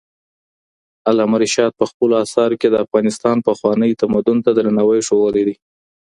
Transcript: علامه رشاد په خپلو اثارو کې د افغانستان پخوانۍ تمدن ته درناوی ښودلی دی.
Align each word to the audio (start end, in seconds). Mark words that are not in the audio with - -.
علامه 1.09 1.37
رشاد 1.43 1.71
په 1.79 1.85
خپلو 1.91 2.13
اثارو 2.25 2.59
کې 2.61 2.67
د 2.69 2.75
افغانستان 2.85 3.37
پخوانۍ 3.47 3.91
تمدن 4.01 4.37
ته 4.45 4.49
درناوی 4.57 4.99
ښودلی 5.07 5.43
دی. 5.47 5.55